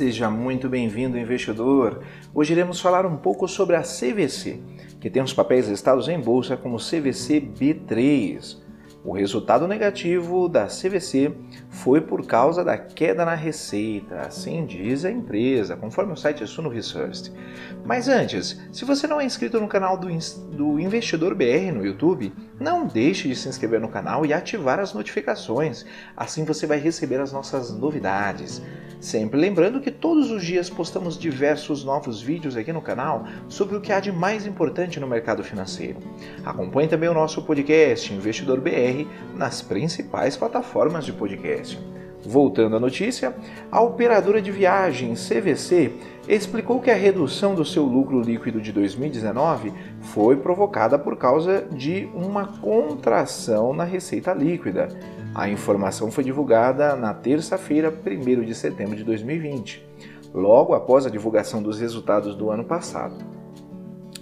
[0.00, 2.00] Seja muito bem-vindo, investidor.
[2.32, 4.58] Hoje iremos falar um pouco sobre a CVC,
[4.98, 8.56] que tem os papéis listados em bolsa como CVC B3.
[9.02, 11.34] O resultado negativo da CVC
[11.70, 16.68] foi por causa da queda na receita, assim diz a empresa, conforme o site Suno
[16.68, 17.32] Research.
[17.82, 20.08] Mas antes, se você não é inscrito no canal do,
[20.52, 24.92] do Investidor BR no YouTube, não deixe de se inscrever no canal e ativar as
[24.92, 28.60] notificações, assim você vai receber as nossas novidades.
[29.00, 33.80] Sempre lembrando que todos os dias postamos diversos novos vídeos aqui no canal sobre o
[33.80, 35.98] que há de mais importante no mercado financeiro.
[36.44, 38.89] Acompanhe também o nosso podcast Investidor BR
[39.34, 41.80] nas principais plataformas de podcast.
[42.24, 43.34] Voltando à notícia,
[43.72, 45.92] a operadora de viagens CVC
[46.28, 49.72] explicou que a redução do seu lucro líquido de 2019
[50.02, 54.88] foi provocada por causa de uma contração na receita líquida
[55.34, 59.86] a informação foi divulgada na terça-feira, 1 de setembro de 2020,
[60.34, 63.14] logo após a divulgação dos resultados do ano passado.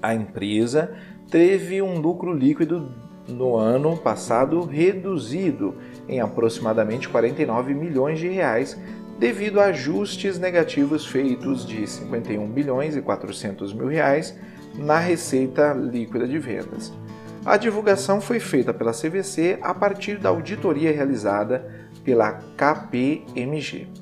[0.00, 0.94] A empresa
[1.28, 2.94] teve um lucro líquido
[3.28, 5.76] no ano passado reduzido
[6.08, 8.78] em aproximadamente 49 milhões de reais
[9.18, 14.36] devido a ajustes negativos feitos de 51 milhões e 400 mil reais
[14.74, 16.92] na receita líquida de vendas.
[17.44, 24.01] A divulgação foi feita pela CVC a partir da auditoria realizada pela KPMG.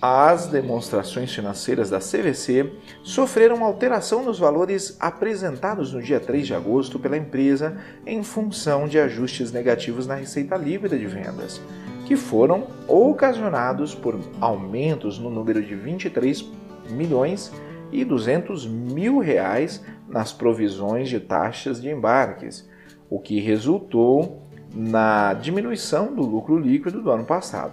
[0.00, 2.70] As demonstrações financeiras da CVC
[3.02, 8.98] sofreram alteração nos valores apresentados no dia 3 de agosto pela empresa em função de
[8.98, 11.62] ajustes negativos na receita líquida de vendas,
[12.04, 16.44] que foram ocasionados por aumentos no número de 23
[16.90, 17.50] milhões
[17.90, 22.68] e 200 mil reais nas provisões de taxas de embarques,
[23.08, 24.42] o que resultou
[24.74, 27.72] na diminuição do lucro líquido do ano passado.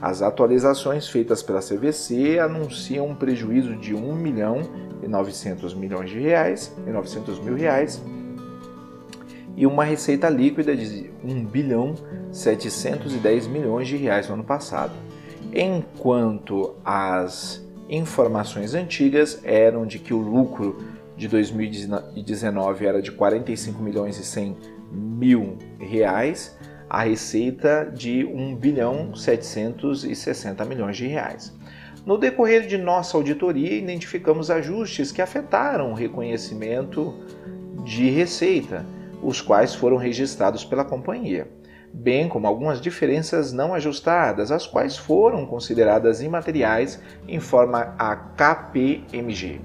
[0.00, 4.62] As atualizações feitas pela CVC anunciam um prejuízo de 1 milhão
[5.02, 8.02] e 900 milhões de reais e 900 mil reais
[9.56, 11.94] e uma receita líquida de 1 bilhão
[12.32, 14.94] 710 milhões de reais no ano passado,
[15.52, 20.78] enquanto as informações antigas eram de que o lucro
[21.14, 24.56] de 2019 era de 45 milhões e 100
[24.90, 26.56] mil reais,
[26.90, 31.56] a receita de 1 bilhão 760 milhões de reais.
[32.04, 37.14] No decorrer de nossa auditoria, identificamos ajustes que afetaram o reconhecimento
[37.84, 38.84] de receita,
[39.22, 41.46] os quais foram registrados pela companhia,
[41.92, 49.60] bem como algumas diferenças não ajustadas, as quais foram consideradas imateriais em forma a KPMG.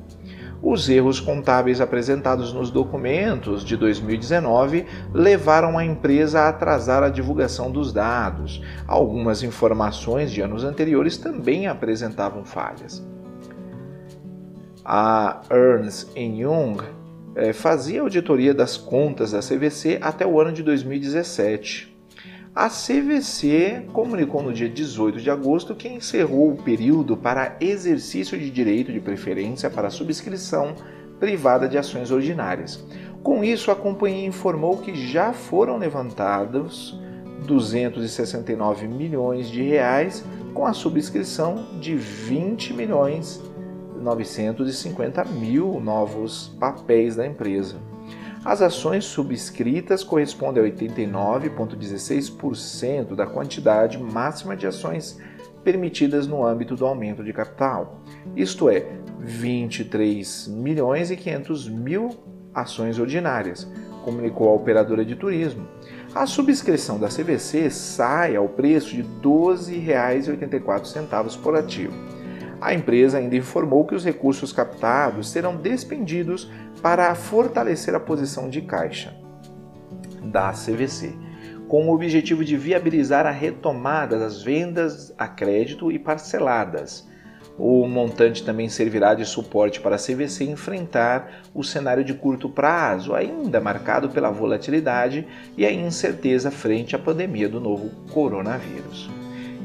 [0.62, 7.72] Os erros contábeis apresentados nos documentos de 2019 levaram a empresa a atrasar a divulgação
[7.72, 8.62] dos dados.
[8.88, 13.06] Algumas informações de anos anteriores também apresentavam falhas.
[14.84, 16.78] A Ernst Young
[17.36, 21.95] eh, fazia auditoria das contas da CVC até o ano de 2017.
[22.56, 28.50] A CVC comunicou no dia 18 de agosto que encerrou o período para exercício de
[28.50, 30.74] direito de preferência para subscrição
[31.20, 32.82] privada de ações ordinárias.
[33.22, 36.98] Com isso, a companhia informou que já foram levantados
[37.46, 40.24] 269 milhões de reais
[40.54, 43.44] com a subscrição de 20 milhões
[44.00, 47.76] 950 mil novos papéis da empresa.
[48.46, 55.20] As ações subscritas correspondem a 89,16% da quantidade máxima de ações
[55.64, 58.04] permitidas no âmbito do aumento de capital,
[58.36, 58.86] isto é,
[59.20, 62.12] 23 milhões e 500 mil
[62.54, 63.68] ações ordinárias,
[64.04, 65.68] comunicou a operadora de turismo.
[66.14, 71.96] A subscrição da CVC sai ao preço de R$ 12,84 por ativo.
[72.62, 76.50] A empresa ainda informou que os recursos captados serão despendidos
[76.82, 79.14] para fortalecer a posição de caixa
[80.24, 81.14] da CVC,
[81.68, 87.08] com o objetivo de viabilizar a retomada das vendas a crédito e parceladas.
[87.58, 93.16] O montante também servirá de suporte para a CVC enfrentar o cenário de curto prazo,
[93.16, 95.26] ainda marcado pela volatilidade
[95.58, 99.10] e a incerteza frente à pandemia do novo coronavírus.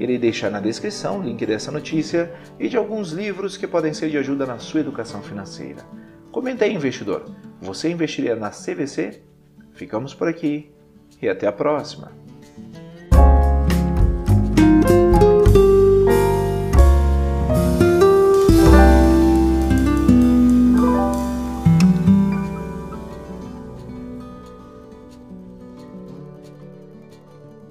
[0.00, 4.08] Irei deixar na descrição o link dessa notícia e de alguns livros que podem ser
[4.08, 5.84] de ajuda na sua educação financeira.
[6.32, 7.26] Comenta aí, investidor.
[7.60, 9.20] Você investiria na CVC?
[9.74, 10.70] Ficamos por aqui
[11.20, 12.19] e até a próxima!